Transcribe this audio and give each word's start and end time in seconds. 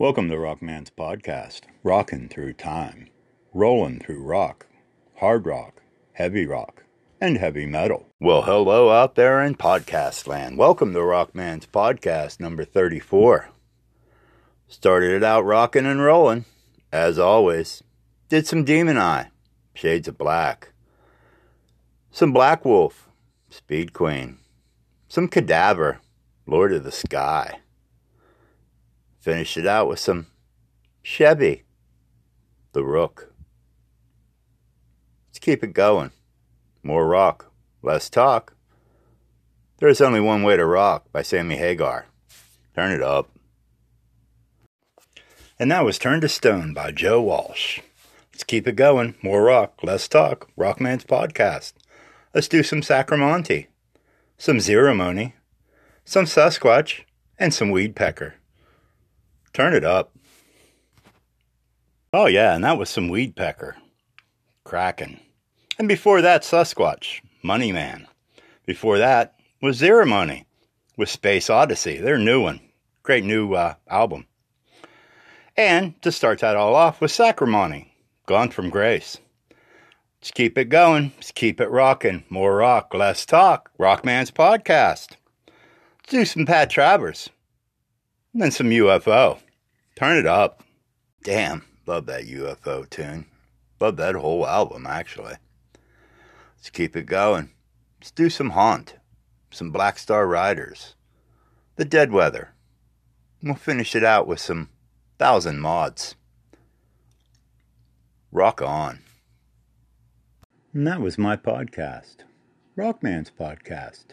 Welcome 0.00 0.30
to 0.30 0.38
Rockman's 0.38 0.88
podcast, 0.88 1.64
rocking 1.82 2.30
through 2.30 2.54
time, 2.54 3.10
rolling 3.52 3.98
through 3.98 4.22
rock, 4.22 4.64
hard 5.16 5.44
rock, 5.44 5.82
heavy 6.14 6.46
rock, 6.46 6.84
and 7.20 7.36
heavy 7.36 7.66
metal. 7.66 8.06
Well, 8.18 8.40
hello 8.40 8.88
out 8.88 9.14
there 9.14 9.42
in 9.42 9.56
podcast 9.56 10.26
land. 10.26 10.56
Welcome 10.56 10.94
to 10.94 11.02
Rockman's 11.02 11.66
podcast 11.66 12.40
number 12.40 12.64
34. 12.64 13.50
Started 14.68 15.16
it 15.16 15.22
out 15.22 15.44
rocking 15.44 15.84
and 15.84 16.00
rolling, 16.00 16.46
as 16.90 17.18
always. 17.18 17.82
Did 18.30 18.46
some 18.46 18.64
Demon 18.64 18.96
Eye, 18.96 19.28
Shades 19.74 20.08
of 20.08 20.16
Black, 20.16 20.72
some 22.10 22.32
Black 22.32 22.64
Wolf, 22.64 23.10
Speed 23.50 23.92
Queen, 23.92 24.38
some 25.08 25.28
Cadaver, 25.28 26.00
Lord 26.46 26.72
of 26.72 26.84
the 26.84 26.90
Sky. 26.90 27.58
Finished 29.20 29.58
it 29.58 29.66
out 29.66 29.86
with 29.86 29.98
some 29.98 30.28
Chevy, 31.02 31.64
the 32.72 32.82
Rook. 32.82 33.34
Let's 35.28 35.38
keep 35.38 35.62
it 35.62 35.74
going. 35.74 36.10
More 36.82 37.06
rock, 37.06 37.52
less 37.82 38.08
talk. 38.08 38.54
There's 39.78 40.00
only 40.00 40.20
one 40.20 40.42
way 40.42 40.56
to 40.56 40.64
rock 40.64 41.12
by 41.12 41.20
Sammy 41.20 41.56
Hagar. 41.56 42.06
Turn 42.74 42.92
it 42.92 43.02
up. 43.02 43.28
And 45.58 45.70
that 45.70 45.84
was 45.84 45.98
Turned 45.98 46.22
to 46.22 46.28
Stone 46.28 46.72
by 46.72 46.90
Joe 46.90 47.20
Walsh. 47.20 47.80
Let's 48.32 48.44
keep 48.44 48.66
it 48.66 48.76
going. 48.76 49.16
More 49.22 49.42
rock, 49.42 49.80
less 49.82 50.08
talk. 50.08 50.48
Rockman's 50.56 51.04
podcast. 51.04 51.74
Let's 52.34 52.48
do 52.48 52.62
some 52.62 52.80
Sacri 52.80 53.18
Monti, 53.18 53.66
some 54.38 54.56
Zeremony, 54.56 55.34
some 56.06 56.24
Sasquatch, 56.24 57.02
and 57.38 57.52
some 57.52 57.68
Weedpecker. 57.68 58.32
Turn 59.52 59.74
it 59.74 59.84
up. 59.84 60.12
Oh, 62.12 62.26
yeah, 62.26 62.54
and 62.54 62.64
that 62.64 62.78
was 62.78 62.90
some 62.90 63.08
Weedpecker. 63.08 63.74
Kraken. 64.64 65.20
And 65.78 65.88
before 65.88 66.22
that, 66.22 66.42
Sasquatch, 66.42 67.20
Money 67.42 67.72
Man. 67.72 68.06
Before 68.66 68.98
that 68.98 69.34
was 69.62 69.80
Zeremony 69.80 70.44
with 70.96 71.08
Space 71.08 71.48
Odyssey, 71.48 71.98
their 71.98 72.18
new 72.18 72.42
one. 72.42 72.60
Great 73.02 73.24
new 73.24 73.54
uh, 73.54 73.74
album. 73.88 74.26
And 75.56 76.00
to 76.02 76.12
start 76.12 76.40
that 76.40 76.56
all 76.56 76.74
off 76.74 77.00
was 77.00 77.12
Sacri 77.12 77.46
Monti, 77.46 77.92
Gone 78.26 78.50
from 78.50 78.70
Grace. 78.70 79.18
Let's 80.20 80.30
keep 80.30 80.58
it 80.58 80.66
going. 80.66 81.12
Let's 81.16 81.32
keep 81.32 81.60
it 81.60 81.70
rocking. 81.70 82.24
More 82.28 82.56
rock, 82.56 82.92
less 82.92 83.24
talk. 83.24 83.70
Rockman's 83.78 84.30
podcast. 84.30 85.16
Let's 85.48 86.10
do 86.10 86.24
some 86.24 86.46
Pat 86.46 86.70
Travers. 86.70 87.30
And 88.32 88.42
then 88.42 88.50
some 88.50 88.70
UFO. 88.70 89.38
Turn 89.96 90.16
it 90.16 90.26
up. 90.26 90.62
Damn, 91.22 91.64
love 91.86 92.06
that 92.06 92.24
UFO 92.24 92.88
tune. 92.88 93.26
Love 93.80 93.96
that 93.96 94.14
whole 94.14 94.46
album, 94.46 94.86
actually. 94.86 95.34
Let's 96.56 96.70
keep 96.70 96.96
it 96.96 97.06
going. 97.06 97.50
Let's 97.98 98.10
do 98.10 98.30
some 98.30 98.50
Haunt, 98.50 98.96
some 99.50 99.70
Black 99.70 99.98
Star 99.98 100.26
Riders, 100.26 100.94
the 101.76 101.84
Dead 101.84 102.12
Weather. 102.12 102.54
We'll 103.42 103.54
finish 103.54 103.96
it 103.96 104.04
out 104.04 104.26
with 104.26 104.38
some 104.38 104.68
Thousand 105.18 105.60
Mods. 105.60 106.14
Rock 108.30 108.62
on. 108.62 109.00
And 110.72 110.86
that 110.86 111.00
was 111.00 111.18
my 111.18 111.36
podcast, 111.36 112.18
Rockman's 112.76 113.30
podcast. 113.30 114.04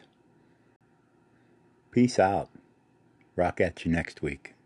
Peace 1.92 2.18
out. 2.18 2.50
Rock 3.38 3.62
at 3.62 3.86
you 3.86 3.92
next 3.92 4.24
week. 4.24 4.57